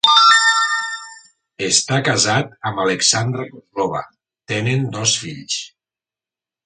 [1.67, 4.03] Està casat amb Alexandra Kozlova,
[4.53, 5.61] tenen dos fills.